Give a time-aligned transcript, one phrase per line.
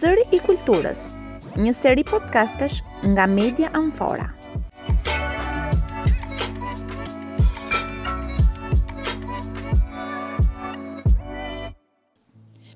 [0.00, 1.02] Zëri i kulturës,
[1.66, 2.80] një seri podcastesh
[3.16, 4.28] nga Media Amfora.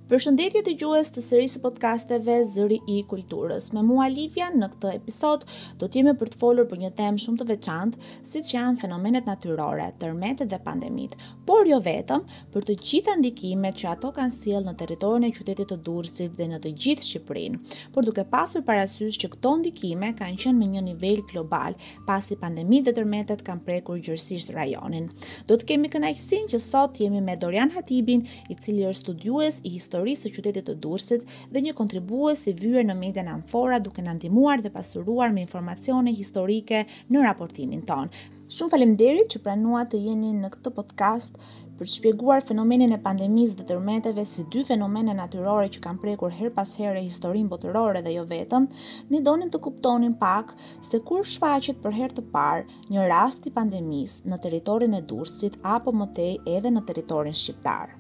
[0.08, 3.66] Përshëndetje të gjues të sërisë së podcasteve Zëri i Kulturës.
[3.76, 5.42] Me mua Livja në këtë episod
[5.76, 8.00] do të jemi për të folur për një temë shumë të veçantë,
[8.30, 11.16] siç janë fenomenet natyrore, tërmetet dhe pandemit,
[11.50, 12.22] por jo vetëm,
[12.54, 16.48] për të gjitha ndikimet që ato kanë sjell në territorin e qytetit të Durrësit dhe
[16.54, 17.60] në të gjithë Shqipërinë,
[17.92, 21.76] por duke pasur parasysh që këto ndikime kanë qenë me një nivel global,
[22.08, 25.12] pasi pandemit dhe tërmetet kanë prekur gjërësisht rajonin.
[25.52, 29.76] Do të kemi kënaqësinë që sot jemi me Dorian Hatibin, i cili është studiues i
[29.98, 34.02] historisë së qytetit të Durrësit dhe një kontribues i vyer në media në Amfora duke
[34.06, 38.10] na ndihmuar dhe pasuruar me informacione historike në raportimin ton.
[38.48, 41.38] Shumë faleminderit që pranuat të jeni në këtë podcast
[41.78, 46.34] për të shpjeguar fenomenin e pandemisë dhe tërmeteve si dy fenomene natyrore që kanë prekur
[46.34, 48.66] her pas here historinë botërore dhe jo vetëm,
[49.12, 50.56] ne donim të kuptonim pak
[50.90, 55.60] se kur shfaqet për herë të parë një rast i pandemisë në territorin e Durrësit
[55.78, 57.97] apo më tej edhe në territorin shqiptar.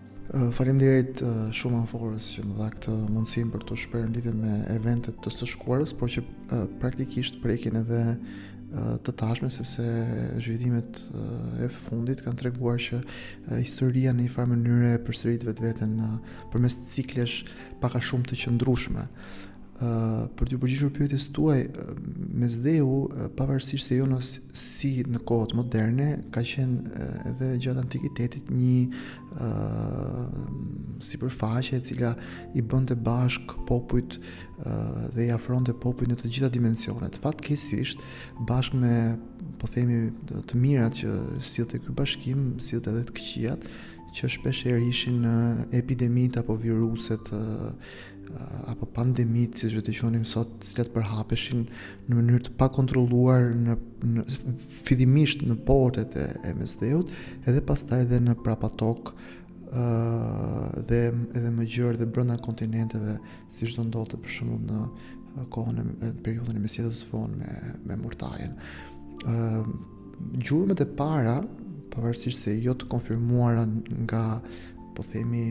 [0.52, 1.22] Faleminderit
[1.56, 5.48] shumë anforës që më dha këtë mundësim për të shprehur lidhje me eventet të së
[5.54, 6.22] shkuarës, por që
[6.82, 8.02] praktikisht prekin edhe
[9.00, 9.82] të tashme sepse
[10.44, 11.00] zhvillimet
[11.64, 13.00] e fundit kanë treguar që
[13.54, 15.96] historia në një farë mënyrë përsërit vetveten
[16.52, 17.38] përmes ciklesh
[17.80, 19.08] pak a shumë të qëndrueshme
[19.78, 21.60] për të përgjigjur pyetjes tuaj,
[22.40, 22.96] me zdehu,
[23.38, 24.18] pavarësisht se jo në
[24.58, 29.46] si në kohët moderne, ka qenë edhe gjatë antikitetit një
[31.06, 32.10] si përfaqe e cila
[32.58, 34.18] i bënte bashk popujt
[35.14, 37.20] dhe i afronte të popujt në të gjitha dimensionet.
[37.22, 38.02] Fatë kesisht,
[38.50, 38.94] bashk me
[39.62, 41.12] po themi të mirat që
[41.44, 43.70] si të kërë bashkim, si të edhe të këqijat,
[44.14, 45.24] që shpeshherë ishin
[45.76, 47.28] epidemit apo viruset
[48.68, 51.62] apo pandemit që të qonim sot, të cilat përhapeshin
[52.10, 53.76] në mënyrë të pakontrolluar në,
[54.14, 54.24] në
[54.84, 57.12] fillimisht në portet e MSD-ut,
[57.48, 59.14] edhe pastaj edhe në prapatok
[59.72, 61.00] ë dhe
[61.40, 63.16] edhe më gjërë dhe brenda kontinenteve,
[63.52, 67.56] siç do ndodhte për shembull në kohën e periudhën e mesjetës së me
[67.88, 68.58] me murtajen.
[69.24, 69.64] ë
[70.44, 71.40] gjurmët e para
[71.98, 73.64] pavarësisht se jo të konfirmuara
[74.04, 74.22] nga
[74.96, 75.44] po themi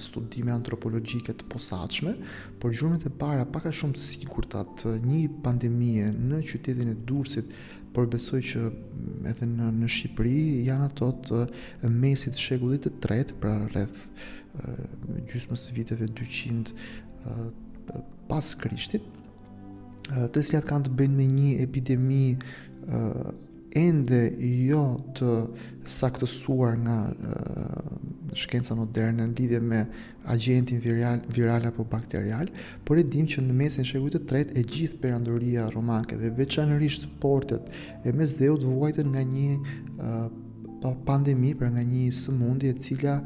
[0.00, 2.14] studime antropologjike të posaçme,
[2.60, 6.96] por gjurmët e para pak a shumë të sigurta të një pandemie në qytetin e
[7.10, 7.52] Durrësit,
[7.96, 11.38] por besoj që mm, edhe në në Shqipëri janë ato të
[11.94, 14.02] mesit të shekullit të tretë, pra rreth
[15.32, 16.76] gjysmës së viteve 200
[18.28, 19.04] pas Krishtit,
[20.32, 22.22] të cilat kanë të bëjnë me një epidemi
[23.78, 24.20] ende
[24.68, 24.82] jo
[25.18, 25.28] të
[25.88, 29.80] saktësuar nga uh, shkenca moderne në lidhje me
[30.34, 32.50] agentin viral, viral apo bakterial,
[32.84, 37.08] por e dim që në mesin shekuit të tret e gjithë perandoria romake dhe veçanërisht
[37.22, 37.70] portet
[38.04, 42.74] e mes dhe u të vuajtën nga një uh, pandemi, pra nga një sëmundi e
[42.78, 43.16] cila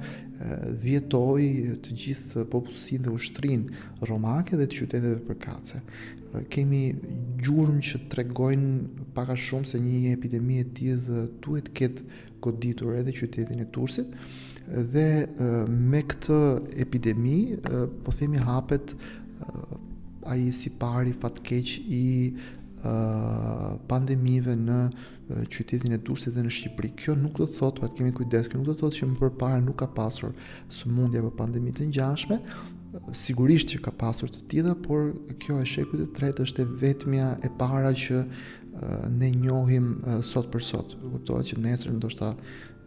[0.83, 3.69] vjetoi vjetoj të gjithë popullësin dhe ushtrin
[4.09, 5.79] romake dhe të qyteteve përkatëse
[6.53, 6.91] kemi
[7.43, 10.97] gjurmë që tregojnë pak a shumë se një epidemi e tij
[11.45, 12.07] duhet të ketë
[12.45, 14.15] goditur edhe qytetin e Tursit
[14.67, 15.07] dhe
[15.69, 16.39] me këtë
[16.87, 17.37] epidemi
[18.05, 18.95] po themi hapet
[20.33, 22.05] ai si pari fatkeq i
[23.91, 24.79] pandemive në
[25.55, 26.89] qytetin e Durrësit dhe në Shqipëri.
[26.99, 29.19] Kjo nuk do të thotë, pra kemi kujdes, kjo nuk do të thotë që më
[29.21, 30.35] përpara nuk ka pasur
[30.81, 32.41] sëmundje apo pandemi të ngjashme,
[33.15, 37.29] sigurisht që ka pasur të tjera, por kjo e shekut të tretë është e vetëmja
[37.47, 38.27] e para që e,
[39.15, 39.89] ne njohim
[40.29, 40.95] sot për sot.
[41.01, 42.33] Kuptohet që nesër në do shta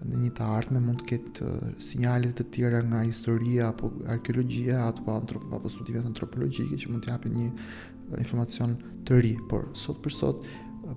[0.06, 4.84] në një të artme mund të ketë e, sinjalit të tjera nga historia apo arkeologjia,
[4.90, 7.50] ato pa antrop, apo studimet antropologjike që mund të japin një
[8.22, 8.78] informacion
[9.08, 9.34] të ri.
[9.50, 10.46] Por sot për sot,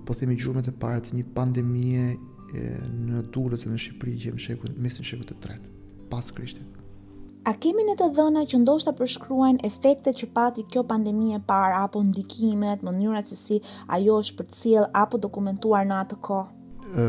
[0.05, 2.67] po themi gjurmët e para të një pandemie e,
[3.09, 5.77] në Durës e në Shqipëri që jemi shekut, mes në shekut të tretë,
[6.11, 6.75] pas Krishtit.
[7.49, 11.79] A kemi në të dhëna që ndoshta përshkruajn efektet që pati kjo pandemi e parë
[11.79, 13.57] apo ndikimet, mënyrat se si
[13.95, 17.07] ajo është përcjell apo dokumentuar në atë kohë?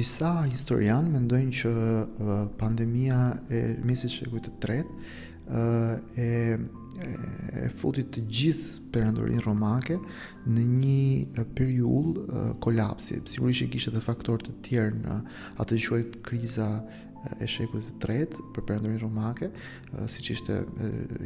[0.00, 1.72] Disa historianë mendojnë që
[2.64, 6.32] pandemia e mesit shekujt të tretë e
[7.04, 9.98] e futi të gjithë perandorin romake
[10.48, 13.18] në një periudhë kolapsi.
[13.28, 15.16] Sigurisht që kishte edhe faktorë të tjerë në
[15.60, 16.68] atë që quhet kriza
[17.40, 19.48] e shekullit të tretë për perandorin romake,
[20.12, 20.58] siç ishte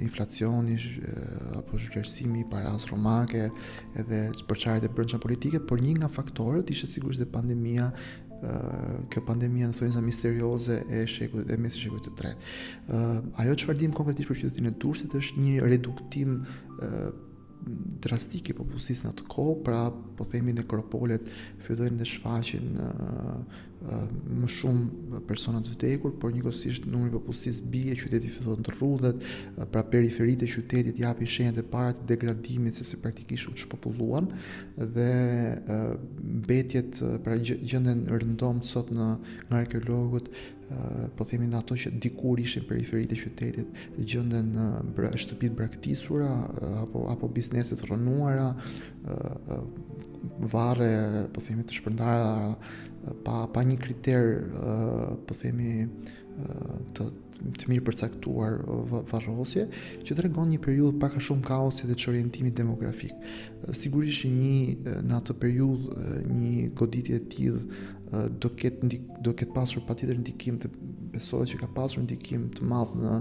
[0.03, 0.79] inflacioni
[1.61, 3.47] apo zhvlerësimi i paras romake
[4.01, 7.91] edhe përçarjet e brendshme politike, por një nga faktorët ishte sigurisht dhe pandemia
[9.13, 12.55] kjo pandemia në thonjë misterioze e shekut e mesë shekut të tretë.
[13.43, 16.39] Ajo që fardim konkretisht për qytetin e Durësit është një reduktim
[18.01, 19.83] drastike popullsisë në atë ko, pra
[20.17, 21.27] po themi nekropolet
[21.67, 22.71] fillojnë të shfaqin
[23.81, 29.25] më shumë persona të vdekur, por njëkohësisht numri i popullsisë bie, qyteti fillon të rrudhet,
[29.73, 34.29] pra periferitë e qytetit japin shenjat e parat, të degradimit sepse praktikisht u çpopulluan
[34.77, 35.09] dhe
[36.49, 39.11] betjet, mbetjet pra gjendën rëndom sot në
[39.49, 40.29] nga arkeologët
[41.17, 46.29] po themi në ato që dikur ishin periferit e qytetit, gjëndën në shtëpit braktisura,
[46.85, 48.51] apo, apo bizneset rënuara,
[50.53, 50.93] vare,
[51.35, 52.53] po themi të shpërndara,
[53.27, 54.31] pa, pa një kriter,
[55.27, 55.79] po themi
[56.99, 58.59] të të mirë përcaktuar
[59.09, 59.63] varrosje,
[60.05, 63.15] që të regon një periud paka shumë kaosit dhe që orientimit demografik.
[63.81, 65.87] Sigurisht një në atë periud
[66.35, 67.63] një goditje tillë
[68.43, 70.71] do ketë ndik, do ketë pasur patjetër ndikim të
[71.15, 73.15] besohet që ka pasur ndikim të madh në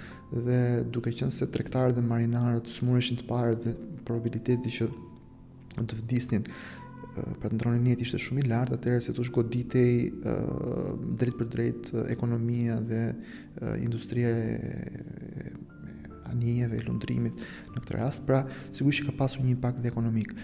[0.47, 0.61] dhe
[0.95, 3.75] duke qenë se tregtarët dhe marinarët smureshin të parë dhe
[4.07, 4.91] probabiliteti që
[5.81, 6.47] do të vdisnin
[7.15, 9.95] pra të ndronin njët ishte shumë i lartë, atëherë se të shgoditej
[11.21, 13.01] drejt për drejt ekonomia dhe
[13.85, 15.53] industria e,
[16.31, 17.43] anijeve, e lundrimit
[17.75, 20.35] në këtë rast, pra sigurisht që ka pasur një impakt dhe ekonomik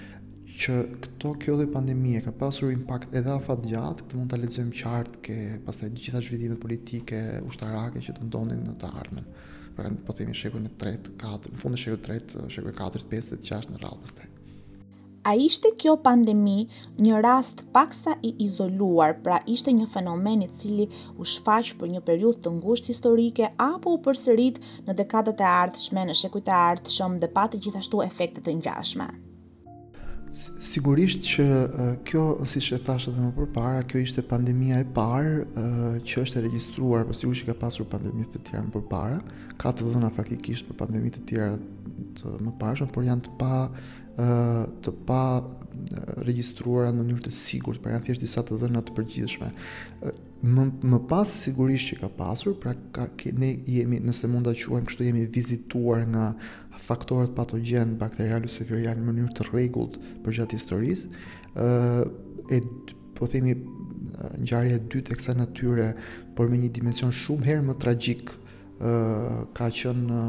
[0.56, 4.70] që këto kjo dhe pandemie ka pasur impakt edhe afat gjatë, këtë mund të aletëzëm
[4.80, 5.36] qartë ke
[5.66, 9.28] pastaj të gjitha zhvillimet politike ushtarake që të ndonin në të ardhmen.
[9.76, 13.30] Pra po themi shekullin e 3, 4, në fund të shekullit 3, shekullit 4, 5,
[13.50, 14.28] 6 në radhë pastaj.
[14.32, 14.45] Ëh,
[15.26, 16.68] a ishte kjo pandemi
[17.02, 20.86] një rast paksa i izoluar, pra ishte një fenomen i cili
[21.18, 26.04] u shfaq për një periudhë të ngushtë historike apo u përsërit në dekadat e ardhshme,
[26.06, 29.08] në shekujt e ardhshëm dhe të gjithashtu efekte të ngjashme.
[30.62, 31.44] Sigurisht që
[32.06, 36.38] kjo, si që e thashtë dhe më përpara, kjo ishte pandemia e parë që është
[36.38, 39.18] e registruar, për po sigurisht që ka pasur pandemit të tjera më përpara,
[39.58, 41.54] ka të dhëna faktikisht për pandemit të tjera
[42.20, 43.64] të më parëshme, por janë të pa
[44.16, 45.20] të pa
[46.24, 49.50] regjistruara në mënyrë të sigurt, pra janë thjesht disa të dhëna të përgjithshme.
[50.46, 54.54] Më, më pas sigurisht që ka pasur, pra ka, ke, ne jemi nëse mund ta
[54.56, 56.26] quajmë kështu jemi vizituar nga
[56.88, 61.08] faktorët patogjen bakterial ose viral në mënyrë të rregullt për gjatë historisë.
[61.54, 62.08] ë
[62.56, 62.60] e
[63.16, 63.54] po themi
[64.40, 65.90] ngjarje e dytë e kësaj natyre,
[66.36, 68.32] por me një dimension shumë herë më tragjik
[68.80, 70.20] ë ka qenë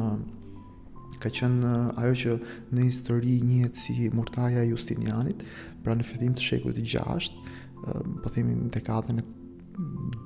[1.21, 1.71] ka qenë
[2.01, 2.33] ajo që
[2.77, 5.43] në histori njëhet si murtaja Justinianit,
[5.83, 9.27] pra në fillim të shekullit të 6, uh, po themi në dekadën e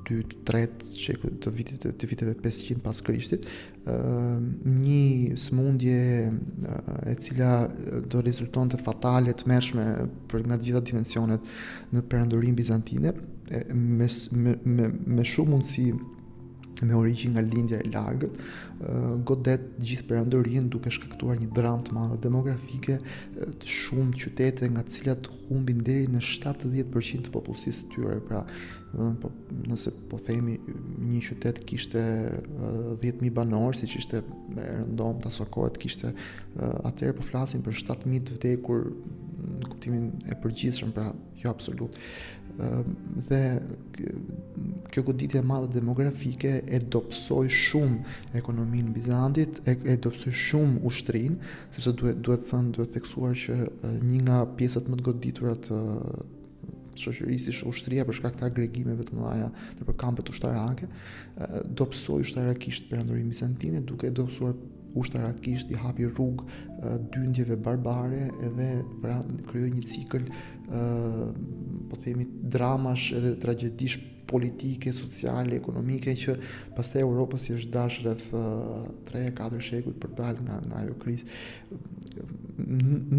[0.07, 3.47] 2-3 të shekullit të viteve të viteve 500 pas Krishtit,
[3.83, 5.97] uh, një smundje
[6.31, 7.51] uh, e cila
[8.11, 9.85] do rezultonte fatale të mëshme
[10.31, 11.51] për nga të gjitha dimensionet
[11.91, 13.15] në perëndrinë bizantine,
[13.75, 14.07] me
[14.39, 14.53] me
[15.11, 15.89] me shumë mundësi
[16.81, 18.37] me origjin nga lindja e lagët,
[19.27, 22.95] godet gjithë perandorin duke shkaktuar një dramë të madhe demografike
[23.61, 28.41] të shumë qytete nga cilat humbin deri në 70% të popullsisë të tyre, pra
[29.21, 29.29] po,
[29.69, 32.01] nëse po themi një qytet kishte
[32.41, 34.23] 10.000 banorë, siç ishte
[34.57, 36.15] rëndom të asokohet, kishte
[36.57, 41.95] atërë po flasin për 7.000 të vdekur në kuptimin e përgjithshëm, pra jo absolut.
[43.31, 43.39] Dhe
[44.91, 50.83] kjo goditje e madhe demografike e dobësoi shumë ekonominë e Bizantit, e, e dobësoi shumë
[50.87, 53.59] ushtrinë, sepse duhet duhet të thënë, duhet të theksuar që
[54.09, 55.79] një nga pjesët më të goditura të
[57.01, 59.47] shoqërisë është ushtria për shkak të agregimeve të mëdha
[59.79, 60.89] për përkampet ushtarake,
[61.71, 64.59] dobësoi ushtarakisht perandorinë bizantine duke dobësuar
[64.99, 68.67] ushtarakisht i hapi rrugë dyndjeve barbare edhe
[69.01, 71.29] pra krijoi një cikël ë
[71.91, 73.95] po themi dramash edhe tragjedish
[74.31, 76.35] politike, sociale, ekonomike që
[76.77, 78.29] pastaj Europa si është dash rreth
[79.11, 81.39] 3-4 shekuj për dal nga nga ajo krizë.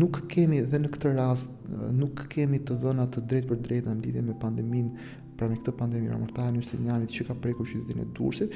[0.03, 1.59] Nuk kemi dhe në këtë rast
[2.01, 5.09] nuk kemi të dhëna të drejtë për drejtë në lidhje me pandeminë
[5.41, 8.53] pra me këtë pandemi ramurtaj një sinjalit që ka preku qytetin e Durrësit,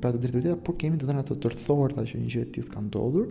[0.00, 2.84] pra të drejtëdrejta, por kemi të dhëna të tërthohta që një gjë e tillë ka
[2.86, 3.26] ndodhur,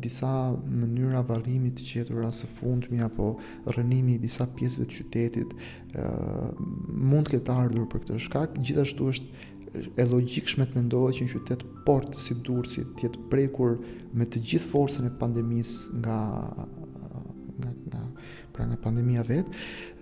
[0.00, 0.28] disa
[0.68, 3.32] mënyra varrimi të qetura së fundmi apo
[3.76, 5.58] rënimi i disa pjesëve të qytetit ë
[5.98, 11.26] uh, mund të ketë ardhur për këtë shkak gjithashtu është e logjikshme të mendohet që
[11.26, 13.74] një qytet port si Durrësi të jetë prekur
[14.16, 16.18] me të gjithë forcën e pandemisë nga
[16.84, 18.04] nga nga
[18.54, 19.50] pra nga pandemia vet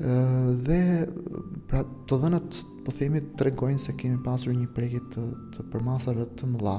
[0.01, 0.81] ë dhe
[1.73, 5.27] pra të dhënat po themi tregojnë se kemi pasur një prekje të
[5.57, 6.77] të përmasave të mëdha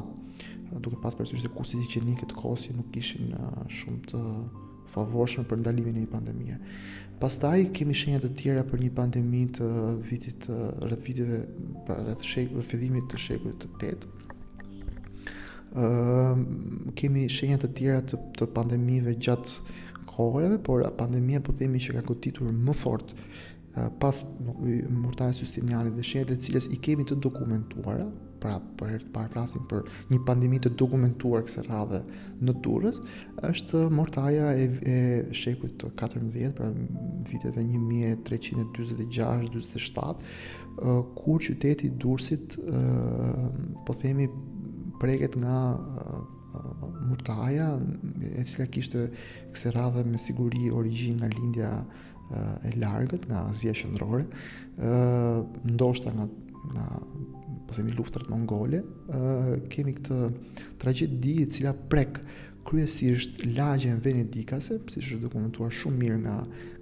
[0.79, 3.33] duke pas përsyrë që kusit i qenik e të kosi nuk ishin
[3.71, 4.21] shumë të
[4.93, 6.57] favorshme për ndalimin një pandemija.
[7.19, 9.69] Pastaj kemi shenjat të tjera për një pandemi të
[10.09, 11.39] vitit rrët vitive
[11.87, 14.13] për rrët shekve, fedimit të shekve të tetë.
[16.95, 22.51] Kemi shenjat të tjera të pandemive gjatë kohëreve, por pandemija po themi që ka këtitur
[22.55, 23.11] më fort
[23.99, 24.23] pas
[24.89, 28.05] murtaj sustinjali dhe shenjët e cilës i kemi të dokumentuara,
[28.39, 32.03] pra për herë të parë prasim për një pandemi të dokumentuar këse radhe
[32.45, 32.99] në durës,
[33.49, 34.97] është murtaja e, e
[35.35, 36.69] shekut të 14, pra
[37.31, 40.31] viteve 1326 47
[41.15, 42.57] kur qyteti Durrësit
[43.87, 44.29] po themi,
[44.99, 45.57] preket nga
[47.09, 47.69] murtaja,
[48.35, 49.05] e cila kishtë
[49.55, 51.71] këse radhe me siguri origin nga lindja
[52.63, 54.25] e largët nga Azia Qendrore,
[54.79, 56.25] ë ndoshta nga
[56.73, 56.85] nga
[57.65, 60.15] po themi luftrat mongole, ë kemi këtë
[60.81, 62.19] tragjedi e cila prek
[62.65, 66.35] kryesisht lagjen venedikase, si është dokumentuar shumë mirë nga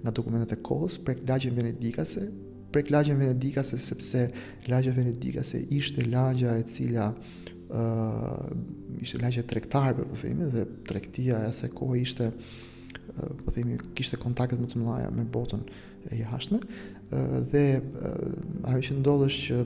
[0.04, 2.24] nga dokumentet e kohës, prek lagjen venedikase,
[2.72, 4.26] prek lagjen venedikase sepse
[4.66, 11.44] lagja venedikase ishte lagja e cila ë uh, ishte lagja tregtarëve, po themi, dhe tregtia
[11.44, 12.32] e asaj kohe ishte
[13.18, 15.60] Eh, po themi kishte kontaktet më të mëdha me botën
[16.10, 18.08] e jashtme eh, dhe eh,
[18.72, 19.58] ajo që ndodhesh që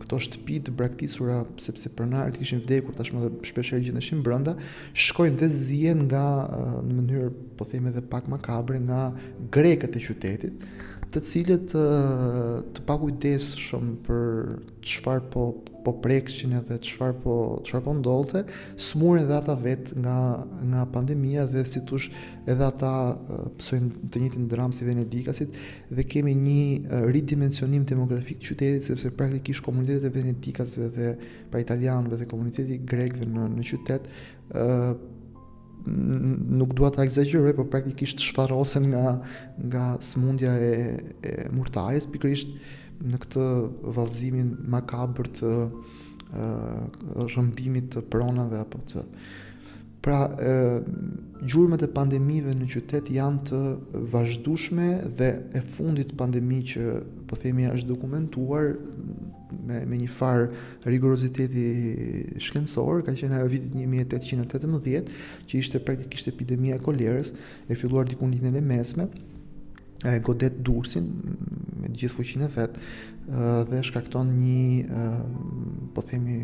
[0.00, 4.56] këto shtëpi të braktisura sepse pronarët kishin vdekur tashmë dhe shpesh herë gjendeshin brenda
[5.04, 6.24] shkojnë dhe zihen nga
[6.84, 7.30] në mënyrë
[7.60, 9.00] po themi edhe pak makabre nga
[9.54, 10.66] grekët e qytetit
[11.14, 11.82] të cilët të,
[12.74, 14.26] të pakujdes shumë për
[14.86, 15.52] qëfar po
[15.84, 17.34] po prekshin edhe çfar po
[17.68, 18.40] çfarë po ndodhte,
[18.80, 20.14] smurën dhe ata vet nga
[20.70, 22.06] nga pandemia dhe si thosh
[22.48, 22.92] edhe ata
[23.58, 25.58] pësojnë të njëjtin dram si Venedikasit
[25.92, 31.10] dhe kemi një ridimensionim demografik të qytetit sepse praktikisht komunitetet e Venedikasve dhe
[31.52, 34.08] pra italianëve dhe komuniteti grekëve në në qytet
[35.86, 39.18] nuk dua ta ekzagjeroj, por praktikisht shfarrosen nga
[39.62, 40.72] nga smundja e
[41.22, 42.52] e murtajes pikërisht
[43.04, 43.44] në këtë
[43.96, 45.50] vallëzimin makabër të
[47.28, 49.04] rrëmbimit të pronave apo të
[50.04, 50.48] pra e,
[51.48, 53.60] gjurmet e pandemive në qytet janë të
[54.12, 54.88] vazhdueshme
[55.20, 56.84] dhe e fundit pandemi që
[57.28, 58.68] po themi është dokumentuar
[59.66, 60.42] me me një far
[60.88, 61.66] rigoroziteti
[62.46, 65.12] shkencor, ka qenë ajo viti 1818,
[65.50, 67.34] që ishte praktikisht epidemia e kolerës,
[67.68, 69.08] e filluar diku në lindjen e mesme,
[70.04, 71.06] e godet dursin
[71.80, 72.76] me gjithë fuqinë e vet
[73.70, 75.06] dhe shkakton një
[75.96, 76.36] po themi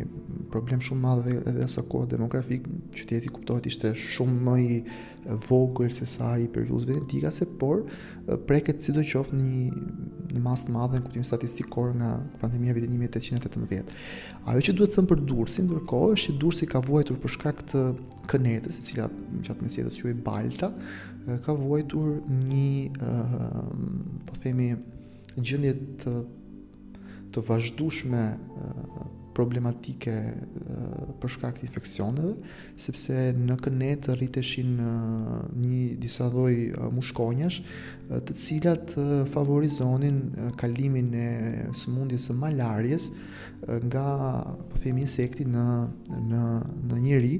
[0.53, 2.65] problem shumë madh dhe edhe sa kohë demografik
[2.97, 4.79] qyteti kuptohet ishte shumë më i
[5.49, 7.83] vogël se sa i periudhës vetika se por
[8.49, 9.83] preket sidoqof në një
[10.31, 13.95] në masë të madhe në kuptim statistikor nga pandemia e vitit
[14.47, 17.59] Ajo që duhet të them për Durrsin ndërkohë është që Durrsi ka vuajtur për shkak
[17.73, 17.81] të
[18.31, 19.09] kënetës, e cila
[19.45, 20.71] gjatë mesjetës e Balta,
[21.45, 23.13] ka vuajtur një
[24.27, 24.71] po themi
[25.37, 25.73] gjendje
[26.05, 26.15] të
[27.31, 28.21] të vazhdueshme
[29.37, 30.15] problematike
[31.23, 32.33] për shkak të infeksioneve,
[32.83, 36.57] sepse në kënet rriteshin një disa lloj
[36.97, 37.61] mushkonjash
[38.27, 38.95] të cilat
[39.31, 40.19] favorizonin
[40.59, 41.29] kalimin e
[41.79, 43.11] sëmundjes së malarjes
[43.61, 44.05] nga
[44.71, 45.65] po themi insekti në
[46.33, 46.43] në
[46.91, 47.35] në njerëj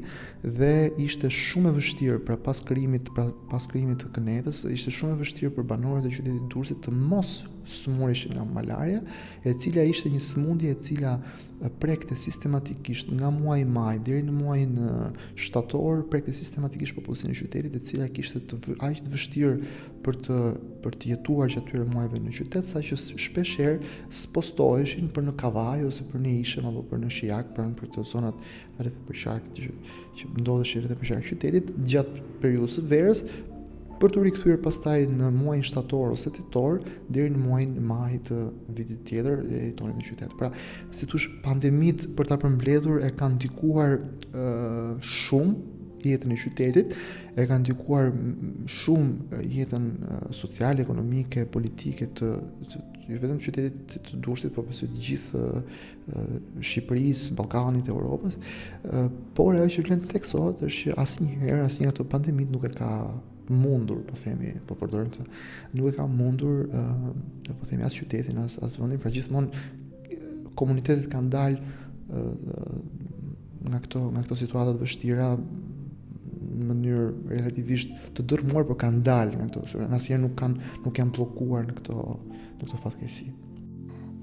[0.61, 0.73] dhe
[1.07, 5.23] ishte shumë e vështirë pra pas krijimit pra pas krijimit të kënetës ishte shumë e
[5.25, 7.39] vështirë për banorët e qytetit Durrësit të mos
[7.71, 9.01] sëmurëshin nga malaria
[9.47, 11.17] e cila ishte një sëmundje e cila
[11.81, 14.79] prekte sistematikisht nga muaji maj deri në muajin
[15.37, 18.41] shtator prekte sistematikisht popullsinë e qytetit e cila kishte
[18.81, 19.57] aq të vështirë
[20.05, 20.39] për të
[20.85, 23.91] për të jetuar gjatë atyre muajve në qytet, sa që shpesh herë
[24.21, 27.91] spostoheshin për në kavaj ose për në ishëm apo për në shijak, për në për
[27.97, 28.43] të zonat
[28.81, 29.71] rreth për shark që,
[30.19, 33.25] që ndodheshin rreth për shark qytetit gjatë periudhës së verës
[34.01, 36.79] për të rikthyer pastaj në muajin shtator ose tetor
[37.13, 38.39] deri në muajin maj të
[38.79, 40.33] vitit tjetër e jetonin në qytet.
[40.41, 40.49] Pra,
[40.97, 45.77] si thosh, pandemit për ta përmbledhur e kanë ndikuar uh, shumë
[46.09, 46.95] jetën e qytetit,
[47.39, 48.09] e kanë ndikuar
[48.71, 49.89] shumë jetën
[50.37, 52.31] sociale, ekonomike, politike të
[53.11, 55.45] jo vetëm qytetit të Durrësit, por pse të gjithë
[56.65, 58.39] Shqipërisë, Ballkanit, Evropës.
[59.37, 62.91] Por ajo që vlen tek sot është që asnjëherë asnjë ato pandemit nuk e ka
[63.51, 65.25] mundur, po themi, po përdorim se
[65.75, 66.69] nuk e ka mundur,
[67.51, 69.67] po themi, as qytetin as as vendin, pra gjithmonë
[70.59, 71.75] komunitetet kanë dalë
[73.71, 75.31] nga këto nga këto situata të vështira
[76.61, 81.15] në mënyrë relativisht të dërmuar, por kanë dalë nga këto, asnjëherë nuk kanë nuk janë
[81.17, 82.01] bllokuar në këto
[82.33, 83.31] në këto fatkeqësi.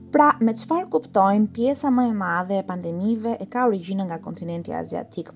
[0.07, 4.71] Pra, me qëfar kuptojmë, pjesa më e madhe e pandemive e ka originë nga kontinenti
[4.77, 5.33] aziatik.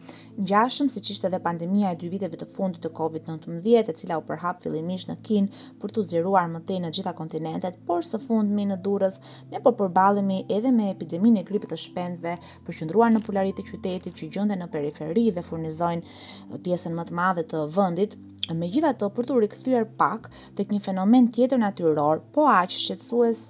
[0.50, 4.24] Gjashëm, si qishtë edhe pandemija e dy viteve të fundit të COVID-19, e cila u
[4.30, 5.50] përhap fillimish në kin
[5.82, 9.20] për të zjeruar më te në gjitha kontinentet, por së fund me në durës,
[9.51, 12.38] ne po përbalemi edhe me epidemin e gripit të shpendve,
[12.70, 16.16] përqëndruar në polarit të qytetit që gjënde në periferi dhe furnizojnë
[16.63, 18.16] pjesën më të madhe të vëndit,
[18.50, 20.26] Me gjitha të për të rikëthyër pak
[20.58, 23.44] të një fenomen tjetër natyror, po aqë shqetsues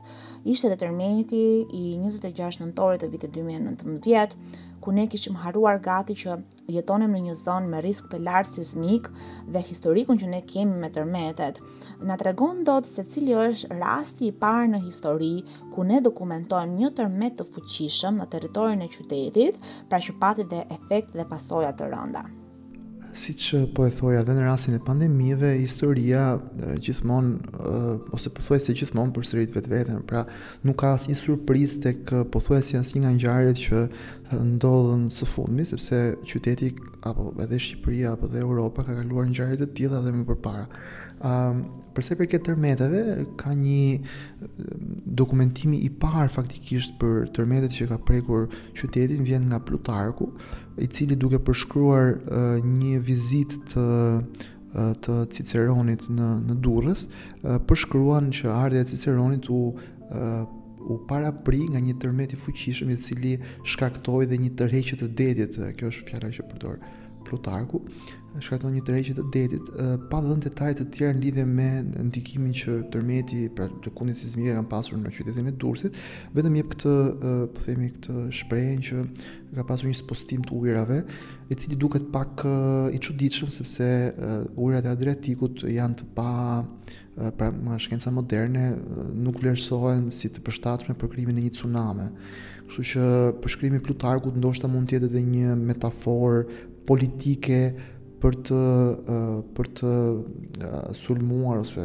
[0.53, 1.39] ishte determinati
[1.79, 4.33] i 26 nëntorit të vitit 2019,
[4.83, 6.35] ku ne kishim haruar gati që
[6.75, 9.07] jetonim në një zonë me risk të lartë sismik
[9.53, 11.63] dhe historikun që ne kemi me tërmetet.
[12.03, 15.33] Na të regon do të se cili është rasti i parë në histori
[15.73, 19.57] ku ne dokumentojmë një tërmet të fuqishëm në teritorin e qytetit,
[19.89, 22.27] pra që pati dhe efekt dhe pasoja të rënda
[23.13, 27.79] si që po e thoja dhe në rasin e pandemive, historia e, gjithmon, e,
[28.15, 30.23] ose po thuaj se gjithmon për sërit vetë vetën, pra
[30.67, 33.81] nuk ka asë një surpriz të kë po thuaj si asë një nga që
[34.53, 36.69] ndodhën së fundmi, sepse qyteti,
[37.07, 40.63] apo edhe Shqipëria, apo dhe Europa, ka kaluar njarët të tjitha dhe më përpara.
[41.21, 41.59] Um,
[41.93, 43.01] përse për këtë tërmeteve,
[43.37, 43.81] ka një
[45.19, 48.47] dokumentimi i parë faktikisht për tërmetet që ka prekur
[48.79, 50.31] qytetin, vjen nga Plutarku,
[50.77, 54.49] i cili duke përshkruar uh, një vizit të uh,
[55.03, 57.07] të Ciceronit në në Durrës,
[57.43, 60.47] uh, përshkruan që ardha e Ciceronit u uh,
[60.81, 63.35] u parapri nga një tërmet i fuqishëm i cili
[63.73, 65.59] shkaktoi dhe një tërheqje të detit.
[65.77, 66.79] Kjo është fjala që përdor
[67.27, 67.83] Plutarku
[68.39, 69.69] shkaton një tërheqje të detit,
[70.07, 71.65] pa dhënë detaje të tjera në lidhje me
[72.07, 75.97] ndikimin që tërmeti pra të kundit sismike kanë pasur në qytetin e Durrësit,
[76.37, 76.93] vetëm jep këtë,
[77.51, 79.03] po themi këtë shprehje që
[79.57, 81.01] ka pasur një spostim të ujërave,
[81.51, 82.45] i cili duket pak
[82.95, 83.89] i çuditshëm sepse
[84.55, 86.29] ujërat e Adriatikut janë të pa
[87.35, 88.69] pra nga shkenca moderne
[89.11, 92.05] nuk vlerësohen si të përshtatshme për krimin e një tsunami.
[92.71, 93.07] Kështu që
[93.43, 96.45] përshkrimi Plutarkut ndoshta mund të jetë edhe një metaforë
[96.87, 97.57] politike
[98.21, 98.59] për të
[99.57, 99.91] për të
[101.01, 101.83] sulmuar ose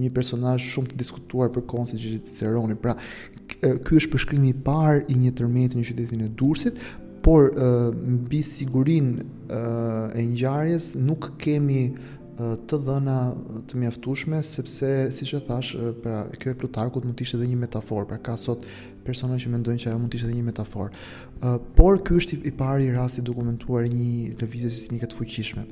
[0.00, 2.76] një personazh shumë të diskutuar për kohën siç ishte Ciceroni.
[2.80, 2.96] Pra,
[3.60, 6.80] ky është përshkrimi i parë i një tërmeti në qytetin e Durrësit,
[7.24, 7.50] por
[7.98, 11.82] mbi sigurinë e ngjarjes nuk kemi
[12.40, 13.14] të dhëna
[13.70, 15.72] të mjaftueshme sepse siç e thash,
[16.02, 18.64] pra kjo e Plutarkut mund të ishte edhe një metaforë, pra ka sot
[19.04, 21.04] persona që mendojnë që ajo mund të ishte edhe një metaforë.
[21.76, 25.66] Por ky është i pari rasti dokumentuar një lëvizje sismike të fuqishme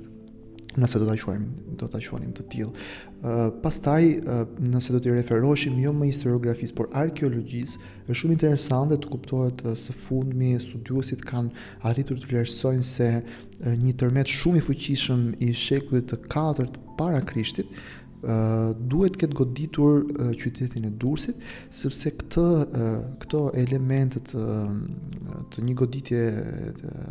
[0.78, 1.48] nëse do ta quajmë,
[1.80, 2.86] do ta quanim të tillë.
[3.18, 8.98] Uh, pastaj uh, nëse do t'i referoheshim jo më historiografisë por arkeologjisë është shumë interesante
[9.02, 13.24] të kuptohet uh, se fundmi studiosit kanë arritur të vlerësojnë se uh,
[13.74, 17.74] një tërmet shumë i fuqishëm i shekullit të 4 para Krishtit
[18.86, 21.38] duhet këtë goditur uh, qytetin e Durrësit
[21.70, 24.74] sepse këtë uh, këto elemente uh,
[25.54, 26.22] të një goditje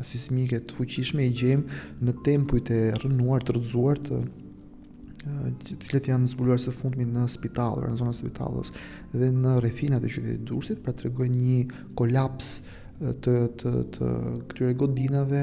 [0.08, 6.28] sismike të fuqishme i gjejmë në tempujt e rënuar të rrezuar të uh, cilët janë
[6.34, 8.74] zbuluar së fundmi në spital, në zonën e spitalës
[9.14, 11.66] dhe në rrethinat e qytetit të Durrësit, pra tregojnë një
[12.04, 14.12] kolaps uh, të të të
[14.50, 15.42] këtyre godinave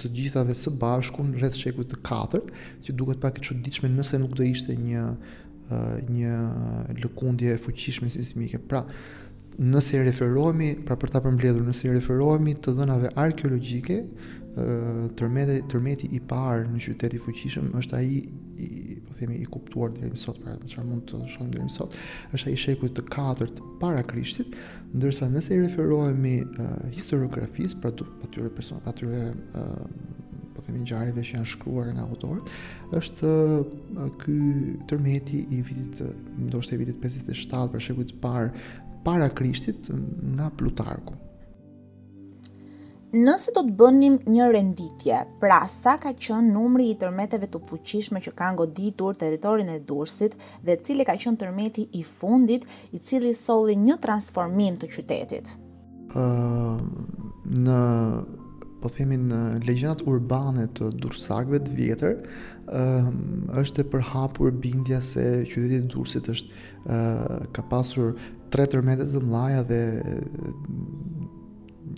[0.00, 2.48] të gjithave së bashku në rreth shekujt të katërt,
[2.86, 5.04] që duket pak e çuditshme nëse nuk do ishte një
[6.10, 6.38] një
[7.02, 8.58] lëkundje e fuqishme sismike.
[8.66, 8.86] Pra,
[9.60, 14.00] nëse i referohemi, pra për ta përmbledhur, nëse i referohemi të dhënave arkeologjike,
[15.20, 19.92] tërmeti tërmeti i parë në qytet i fuqishëm është ai i, po themi, i kuptuar
[19.94, 21.94] deri më sot, pra çfarë mund të shohim deri më sot,
[22.34, 24.56] është ai i të katërt para Krishtit,
[24.94, 29.64] ndërsa nëse i referohemi uh, historiografisë për atyre personat, atyre uh,
[30.56, 32.50] po themi ngjarjeve që janë shkruar nga autorët,
[32.98, 34.38] është uh, ky
[34.90, 36.02] tërmeti i vitit
[36.50, 38.70] ndoshta i vitit 57 për shekuj të parë
[39.06, 39.88] para Krishtit
[40.34, 41.16] nga Plutarku.
[43.10, 48.20] Nëse do të bënim një renditje, pra sa ka qenë numri i tërmeteve të fuqishme
[48.22, 53.32] që kanë goditur territorin e Durrësit dhe cili ka qenë tërmeti i fundit i cili
[53.34, 55.56] solli një transformim të qytetit.
[56.14, 56.78] ë uh,
[57.66, 57.80] në
[58.80, 63.14] po themi në legjendat urbane të Durrësakëve të vjetër, ë uh,
[63.58, 66.54] është e përhapur bindja se qyteti i Durrësit është
[66.86, 68.14] ë uh, ka pasur
[68.54, 69.82] tre tërmete të mëdha dhe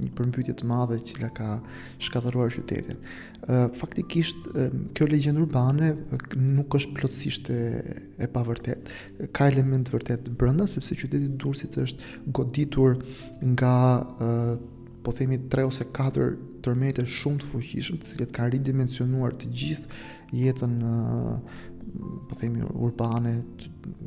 [0.01, 1.49] një përmbytje të madhe që la ka
[2.07, 3.01] shkatëruar qytetin.
[3.77, 4.47] Faktikisht,
[4.97, 5.93] kjo legjend urbane
[6.39, 7.59] nuk është plotësisht e,
[8.23, 8.99] e pavërtetë.
[9.35, 12.97] Ka element vërtet brënda, sepse qyteti Durrësit është goditur
[13.55, 13.75] nga
[15.03, 16.31] po themi 3 ose 4
[16.63, 20.03] tërmete shumë të fuqishëm, të cilët kanë ridimensionuar të gjithë
[20.33, 20.77] jetën
[22.29, 23.35] po themi urbane,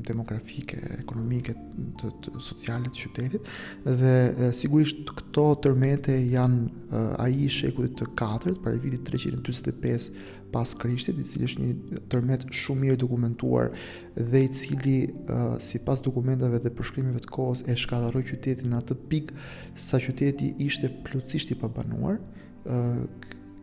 [0.07, 1.55] demografike, ekonomike,
[1.99, 3.49] të, të sociale të qytetit
[3.87, 10.09] dhe e, sigurisht këto tërmete janë ai i shekullit të katërt, pra i vitit 345
[10.53, 13.73] pas Krishtit, i cili është një tërmet shumë mirë dokumentuar
[14.15, 18.83] dhe i cili e, si pas dokumentave dhe përshkrimive të kohës e shkadaroj qytetin në
[18.83, 19.45] atë pikë
[19.87, 22.21] sa qyteti ishte plotësisht i pabanuar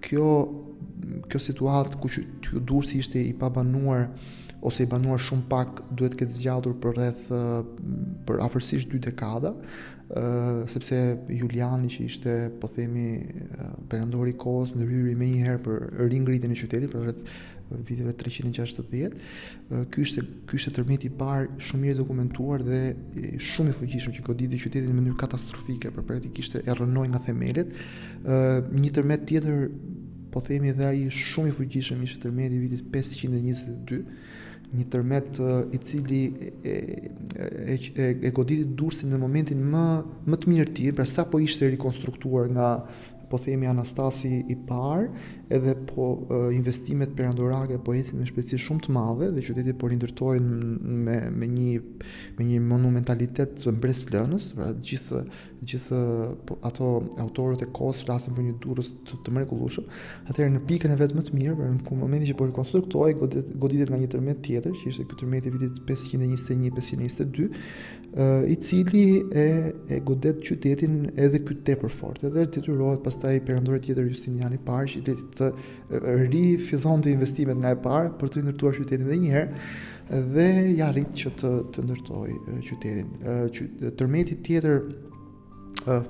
[0.03, 0.29] kjo
[1.33, 4.09] kjo situatë ku ju duhet si ishte i pabanuar
[4.63, 7.33] ose i banuar shumë pak duhet të ketë zgjatur për rreth
[8.29, 10.97] për afërsisht dy dekada ë uh, sepse
[11.33, 16.53] Juliani që ishte po themi uh, perandori i kohës ndryri më një herë për ringritjen
[16.53, 17.33] e qytetit për rreth
[17.81, 19.13] viteve 360.
[19.91, 22.81] Ky ishte ky ishte tërmeti i parë shumë mirë dokumentuar dhe
[23.53, 27.73] shumë i fuqishëm që goditi qytetin në mënyrë katastrofike, por praktikisht e rrënoi nga themelët.
[28.77, 29.71] Një tërmet tjetër
[30.33, 34.05] po themi dhe ai shumë i fuqishëm ishte tërmeti i vitit 522
[34.73, 35.37] një tërmet
[35.77, 36.21] i cili
[36.65, 39.83] e, e, e, e goditit dursin në momentin më,
[40.33, 42.69] më të mirë ti, pra sa po ishte rekonstruktuar nga
[43.29, 45.11] po themi Anastasi i parë,
[45.53, 46.19] edhe po
[46.53, 50.47] investimet perandorake po ecin me shpejtësi shumë të madhe dhe qyteti po rindërtohet
[51.07, 51.71] me me një
[52.39, 55.23] me një monumentalitet të mbreslënës, pra të gjithë
[55.71, 55.99] gjithë
[56.47, 56.87] po, ato
[57.23, 59.85] autorët e kohës flasin për një durrës të, të mrekullueshëm.
[60.33, 63.93] Atëherë në pikën e vet më të mirë, pra në momentin që po rikonstruktohej goditet
[63.93, 67.47] nga një tërmet tjetër, që ishte ky tërmet i vitit 521-522,
[68.53, 69.05] i cili
[69.43, 69.47] e
[69.97, 72.27] e godet qytetin edhe ky tepër fort.
[72.27, 78.15] Edhe detyrohet pastaj perandori tjetër Justiniani i parë, i të rifidhonte investimet nga e parë
[78.21, 79.51] për të ndërtuar qytetin edhe një herë
[80.35, 80.47] dhe
[80.79, 82.33] ja rrit që të të ndërtoi
[82.69, 83.09] qytetin.
[83.99, 84.77] Tërmeti tjetër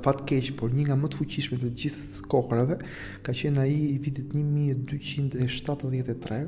[0.04, 2.76] fatkeq por një nga më të fuqishme të gjithë kohërave
[3.24, 6.42] ka qenë ai i vitit 1273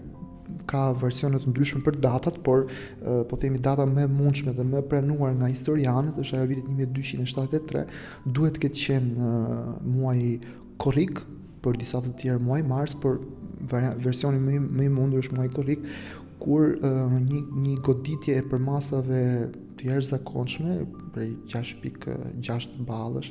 [0.69, 2.59] ka versione të ndryshme për datat, por
[3.31, 6.51] po themi data më e mundshme dhe më e pranuar nga historianët është ajo e
[6.51, 7.83] vitit 1273,
[8.29, 9.11] duhet të ketë qenë
[9.97, 10.33] muaji
[10.83, 11.17] Korrik,
[11.65, 13.19] për disa të tjerë muaj mars, por
[14.05, 15.87] versioni më më i mundur është muaj korrik,
[16.43, 19.21] kur uh, një një goditje e përmasave
[19.79, 20.77] të jashtëzakonshme
[21.15, 23.31] prej 6.6 ballësh,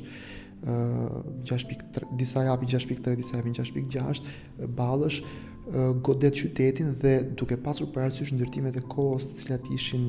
[0.62, 1.18] uh,
[1.48, 4.24] 6.3, disa japin 6.3, disa vin 6.6
[4.80, 5.22] ballësh,
[6.04, 10.02] godet qytetin dhe duke pasur parasysh ndërtimet e kohës të cilat ishin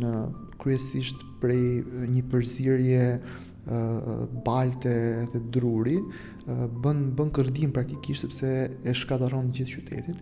[0.59, 1.61] kryesisht prej
[2.11, 3.05] një përzirje
[4.43, 5.97] balte dhe druri
[6.79, 8.49] bën bën kërdim praktikisht sepse
[8.85, 10.19] e shkatëron gjithë qytetin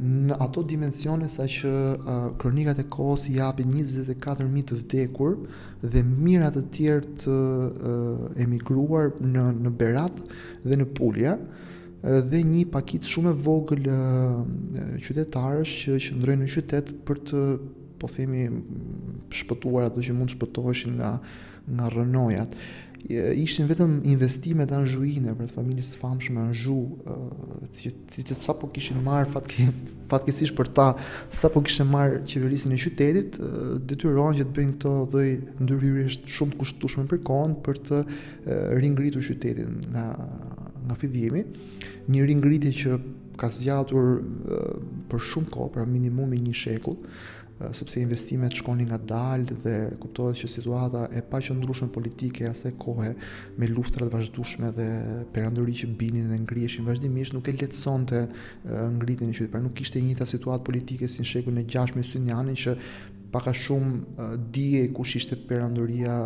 [0.00, 1.70] në ato dimensione saqë
[2.40, 5.36] kronikat e kohës i japin 24000 të vdekur
[5.84, 7.34] dhe mirat të tjerë të
[8.46, 10.18] emigruar në në Berat
[10.64, 11.36] dhe në Pulja
[12.02, 13.86] dhe një pakicë shumë e vogël
[15.06, 17.44] qytetarësh që qëndrojnë në qytet për të
[18.00, 18.48] po themi
[19.38, 21.12] shpëtuar ato që mund shpëtoheshin nga
[21.74, 22.54] nga rënojat.
[23.34, 26.74] Ishin vetëm investime të anxhuine për të familjes famshme anxhu,
[27.78, 29.70] që që sapo kishin marr fatke
[30.10, 30.86] fatkesish për ta,
[31.38, 33.38] sapo kishin marr qeverisjen e qytetit,
[33.92, 35.28] detyrohen që të bëjnë këto lloj
[35.62, 38.02] ndërhyrje shumë të kushtueshme për kohën për të
[38.82, 40.04] ringritur qytetin nga
[40.80, 41.46] nga fillimi.
[42.10, 42.98] Një ringritje që
[43.40, 44.18] ka zgjatur
[45.08, 46.98] për shumë kohë, pra minimumi një shekull
[47.76, 52.70] sepse investimet shkonin nga dalë dhe kuptohet që situata e pa që ndrushën politike asë
[52.70, 53.10] e kohë
[53.60, 54.86] me luftrat vazhdushme dhe
[55.34, 58.20] perandëri që binin dhe ngrieshin vazhdimisht nuk e letëson të
[58.96, 62.42] ngritin që, pra, nuk ishte njëta situatë politike si në shekën e gjashmë i stynë
[62.48, 62.76] një që
[63.34, 66.16] paka shumë dije ku shishte perandoria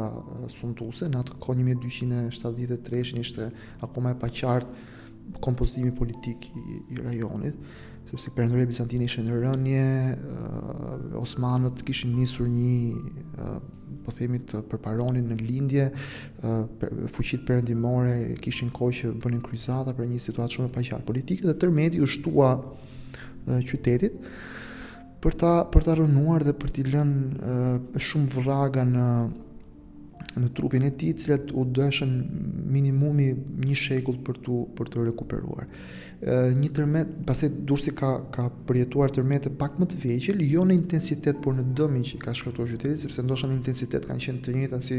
[0.48, 3.50] sumtuse në atë kohë 1273 ishte
[3.84, 4.92] akoma e paqartë
[5.44, 7.58] kompozimi politik i rajonit.
[8.16, 13.56] Sepse si Perëndoria e Bizantinë ishte në rënje, uh, Osmanët kishin nisur një, uh,
[14.06, 19.94] po themi të përparonin në lindje, uh, për, fuqit perëndimore kishin kohë që bënin kryzata
[19.98, 24.20] për një situatë shumë e paqartë politike dhe tërmeti u shtua uh, qytetit
[25.24, 29.32] për ta për ta rënuar dhe për t'i lënë uh, shumë vrraga në uh,
[30.38, 32.12] në trupin e tij, i u dëshën
[32.74, 33.28] minimumi
[33.68, 35.66] një shekull për tu për të rikuperuar.
[36.24, 40.74] Ë një tërmet, pasi dursi ka ka përjetuar tërmete pak më të vëqël, jo në
[40.78, 44.54] intensitet, por në dëmin që ka shkaktuar qytetit, sepse ndoshta në intensitet kanë qenë të
[44.56, 44.98] njëjtën si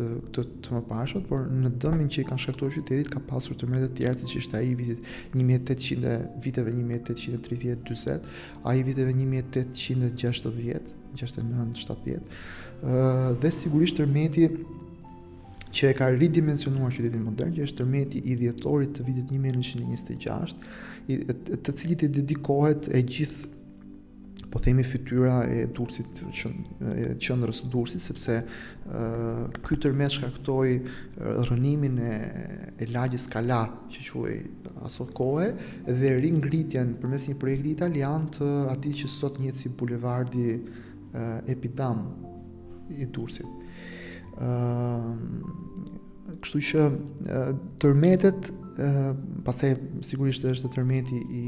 [0.00, 3.88] të të të mëparshëm, por në dëmin që i kanë shkaktuar qytetit ka pasur tërmete
[3.92, 8.28] të tjera siç ishte ai vitit 1800 viteve 1830-40,
[8.68, 12.36] ai viteve 1860 69 70
[13.38, 14.48] dhe sigurisht tërmeti
[15.74, 20.54] që e ka ridimensionuar qytetin modern, që është tërmeti i dhjetorit të vitit 1926,
[21.08, 23.50] të, të cilit i dedikohet e gjithë
[24.54, 26.50] po themi fytyra e Durrësit që
[26.92, 29.00] e qendrës së Durrësit sepse ë
[29.66, 30.76] ky tërmet shkaktoi
[31.40, 32.12] rrënimin e
[32.78, 33.58] e lagjes Kala
[33.90, 34.38] që quhej
[34.86, 35.48] aso kohe
[35.90, 40.60] dhe ringritjen përmes një projekti italian të atij që sot njihet si bulevardi
[41.50, 42.06] Epidam
[43.02, 43.62] i Durrësit.
[44.34, 47.48] Ëm ehm, uh, kështu që uh,
[47.82, 49.10] tërmetet uh,
[49.44, 49.74] pastaj
[50.08, 51.42] sigurisht është tërmeti i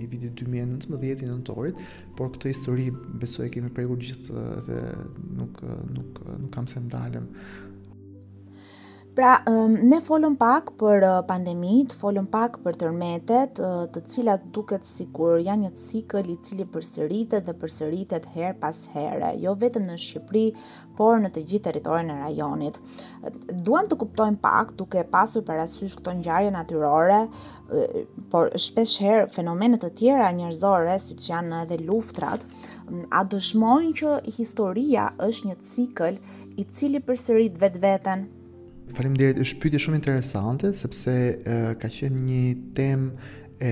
[0.00, 1.80] i vitit 2019 i nëntorit,
[2.18, 2.86] por këtë histori
[3.22, 4.78] besoj kemi prekur gjithë dhe
[5.38, 7.26] nuk nuk nuk kam se ndalem
[9.14, 9.36] Pra,
[9.70, 13.60] ne folëm pak për pandemit, folëm pak për tërmetet,
[13.94, 18.80] të cilat duket si kur janë një cikël i cili përsëritet dhe përsëritet her pas
[18.96, 20.42] here, jo vetëm në Shqipëri,
[20.98, 22.80] por në të gjithë territorin e rajonit.
[23.68, 27.20] Duam të kuptojmë pak, duke pasur parasysh këto ngjarje natyrore,
[28.34, 32.48] por shpesh herë fenomene të tjera njerëzore, siç janë edhe luftrat,
[33.14, 36.18] a dëshmojnë që historia është një cikël
[36.64, 38.32] i cili përsërit vetveten
[38.92, 42.40] Faleminderit, është pyetje shumë interesante sepse uh, ka qenë një
[42.76, 43.70] temë e,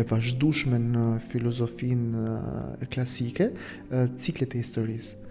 [0.00, 3.50] e vazhdueshme në filozofinë uh, klasike,
[3.90, 5.22] uh, ciklet e historisë.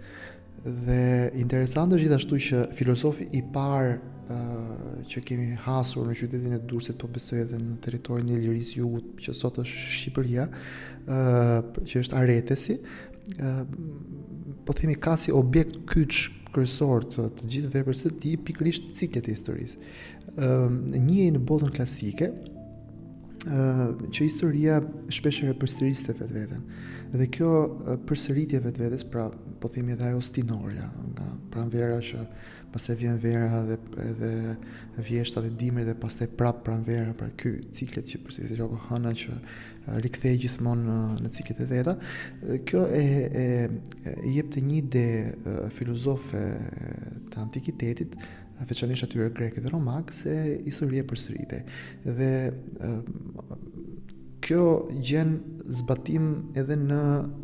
[0.66, 1.00] Dhe
[1.38, 6.98] interesante është gjithashtu që filozofi i parë uh, që kemi hasur në qytetin e Durrësit,
[7.02, 10.46] po besoj edhe në territorin e Ilirisë Jugut, që sot është Shqipëria,
[11.06, 12.78] uh, që është Aretesi,
[14.64, 16.18] po themi ka si objekt kyç
[16.54, 19.78] kryesor të të gjithë veprës së tij pikërisht ciklet e historisë.
[20.36, 20.76] Ëm
[21.10, 22.30] njëjë në botën klasike,
[24.14, 24.78] që historia
[25.14, 26.62] shpesh e përsëriste vetveten.
[27.16, 27.50] Dhe kjo
[28.08, 29.28] përsëritje vetvetes, pra
[29.62, 32.24] po themi edhe ajo stinorja nga pranvera që
[32.72, 33.76] pastaj vjen vera dhe
[34.08, 34.54] edhe
[35.08, 39.12] vjeshta dhe dimri dhe pastaj prap pran vera pra ky ciklet që përsëritet si hëna
[39.22, 39.36] që
[40.04, 41.94] rikthej gjithmonë në ciklet e veta
[42.68, 45.06] kjo e e, e jep të një ide
[45.76, 46.42] filozofe
[47.30, 48.18] të antikitetit
[48.66, 50.34] veçanisht atyre grekë dhe romak se
[50.66, 51.72] historia përsëritet
[52.06, 52.92] dhe e,
[54.46, 54.66] kjo
[55.02, 55.32] gjen
[55.74, 56.98] zbatim edhe në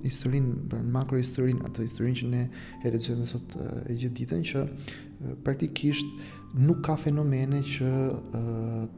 [0.05, 2.43] historinë, në makrohistorinë, atë historinë që ne
[2.87, 3.65] e lexojmë sot e
[3.99, 4.63] gjithë ditën që
[5.45, 6.07] praktikisht
[6.55, 7.91] nuk ka fenomene që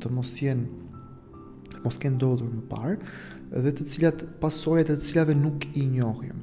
[0.02, 5.34] të mos jenë mos kanë ndodhur më parë dhe të cilat pasojat e të cilave
[5.36, 6.40] nuk i njohim.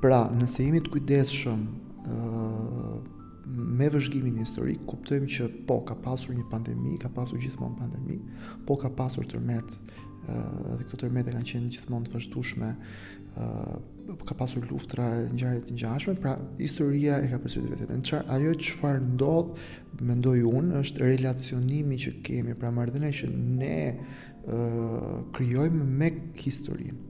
[0.00, 1.62] Pra, nëse jemi të kujdesshëm
[3.78, 8.16] me vëzhgimin historik, kuptojmë që po ka pasur një pandemi, ka pasur gjithmonë pandemi,
[8.66, 9.76] po ka pasur tërmet,
[10.28, 10.40] ë
[10.78, 12.72] dhe këto tërmet e kanë qenë gjithmonë të vazhdueshme,
[13.36, 13.78] ë
[14.26, 18.04] ka pasur luftra e ngjarje të ngjashme, pra historia e ka përsëritur vetën.
[18.08, 19.50] Çfarë ajo çfarë ndodh,
[20.10, 23.98] mendoj unë, është relacionimi që kemi, pra marrëdhënia që ne ë
[24.56, 26.12] uh, krijojmë me
[26.44, 27.07] historinë.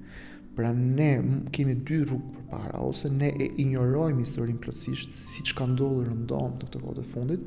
[0.58, 1.12] Pra ne
[1.54, 6.08] kemi dy rrugë për para, ose ne e ignorojmë historinë plotësisht si që ka ndollë
[6.08, 7.44] rëndonë të këtë kote fundit,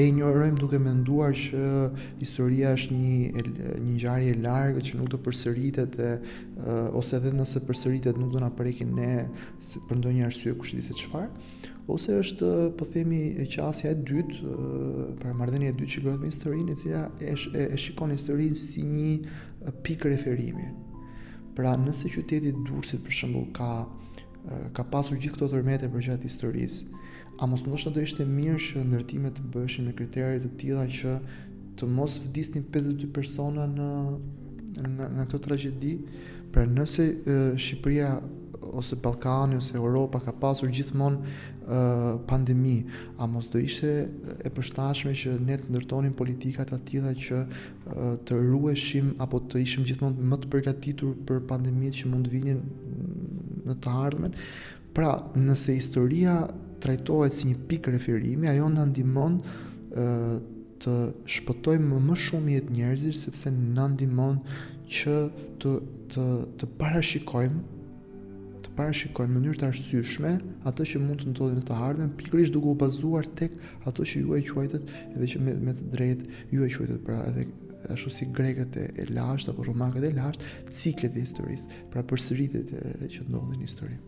[0.00, 1.60] e ignorojmë duke me nduar që
[2.22, 5.98] historia është një, një njarë e largë që nuk të përsëritet,
[7.02, 9.12] ose edhe nëse përsëritet nuk do nga përrekin ne
[9.90, 11.52] për ndonjë arsye kushtë disë e qëfarë,
[11.92, 13.20] ose është po themi
[13.58, 14.56] qasja e dytë,
[15.20, 19.72] pra marrëdhënia e dytë që bëhet me historinë, e cila e shikon historinë si një
[19.84, 20.72] pikë referimi.
[21.54, 23.68] Pra nëse qyteti i Durrësit për shembull ka
[24.76, 26.98] ka pasur gjithë këto tërmete për gjatë historisë,
[27.40, 31.14] a mos ndoshta do ishte mirë që ndërtimet të bëheshin me kritere të tilla që
[31.80, 33.86] të mos vdisnin 52 persona në
[34.84, 35.94] në nga këto tragjedi,
[36.52, 38.10] pra nëse e, Shqipëria
[38.74, 41.34] ose Ballkani ose Europa ka pasur gjithmonë
[42.26, 42.84] pandemi,
[43.18, 44.08] a mos do ishte
[44.44, 47.40] e përshtashme që ne të ndërtonim politikat atila që
[48.28, 52.60] të rrueshim apo të ishim gjithmonë më të përgatitur për pandemit që mund vinin
[53.64, 54.36] në të ardhmen.
[54.94, 56.36] Pra, nëse historia
[56.84, 59.40] trajtohet si një pikë referimi, ajo në ndimon
[60.84, 60.98] të
[61.38, 64.38] shpëtojmë më shumë jetë njerëzir, sepse në ndimon
[64.94, 65.16] që
[65.64, 65.70] të,
[66.12, 66.28] të,
[66.60, 67.70] të parashikojmë
[68.78, 70.30] parashikojnë në mënyrë të arsyeshme
[70.68, 73.54] atë që mund të ndodhë në të ardhmen, pikërisht duke u bazuar tek
[73.88, 77.46] ato që juaj quajtet edhe që me, me të drejtë juaj quajtët, pra edhe
[77.92, 82.74] ashtu si grekët e, e lashtë apo romakët e lashtë, ciklet e historisë, pra përsëritjet
[83.14, 83.98] që ndodhin në histori.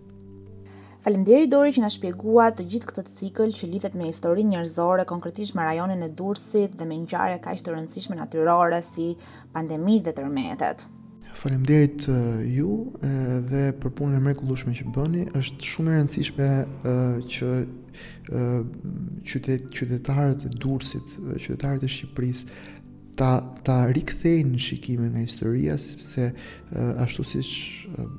[1.07, 5.55] Faleminderit Dori që na shpjegua të gjithë këtë cikël që lidhet me historinë njerëzore, konkretisht
[5.55, 9.13] me rajonin e Durrësit dhe me ngjarje kaq të rëndësishme natyrore si
[9.55, 10.89] pandemitë dhe tërmetet.
[11.37, 12.15] Faleminderit uh,
[12.57, 12.69] ju
[13.03, 15.27] edhe dhe për punën e mrekullueshme që bëni.
[15.37, 18.63] Është shumë e rëndësishme uh, që uh,
[19.29, 22.73] qytet, qytetarët e Durrësit, qytetarët e Shqipërisë
[23.17, 23.31] ta
[23.65, 27.53] ta rikthejnë shikimin e historia sepse uh, ashtu siç
[27.89, 28.11] uh,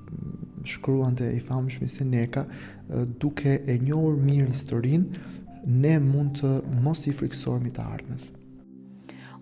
[0.68, 5.26] shkruan te i famshmi Seneca, uh, duke e njohur mirë historinë,
[5.68, 6.54] ne mund të
[6.86, 8.30] mos i friksohemi të ardhmes.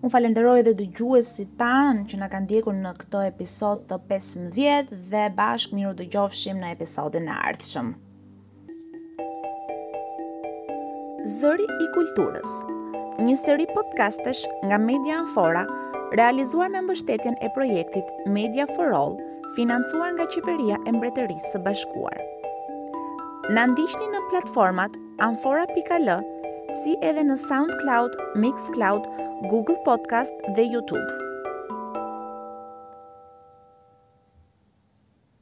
[0.06, 4.90] Unë falenderoj dhe dëgjues si tanë që në kanë djekur në këto episod të 15
[5.10, 7.88] dhe bashkë miru dëgjofshim në episodin e ardhshëm.
[11.40, 12.52] Zëri i kulturës
[13.26, 15.64] Një seri podcastesh nga Media Anfora
[16.14, 19.18] realizuar me mbështetjen e projektit Media for All
[19.58, 22.20] financuar nga qeveria e mbretërisë së bashkuar.
[23.50, 24.94] Në ndishtni në platformat
[25.26, 26.14] anfora.l
[26.72, 29.06] si edhe në SoundCloud, Mixcloud,
[29.50, 31.25] Google Podcast dhe YouTube